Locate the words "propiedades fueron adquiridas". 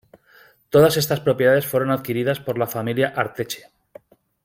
1.19-2.39